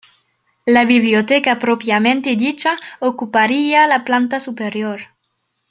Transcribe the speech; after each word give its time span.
La 0.65 0.83
biblioteca 0.85 1.59
propiamente 1.59 2.35
dicha 2.35 2.75
ocuparía 3.01 3.85
la 3.85 4.03
planta 4.03 4.39
superior. 4.39 4.99